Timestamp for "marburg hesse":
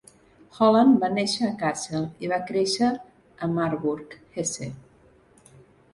3.59-4.71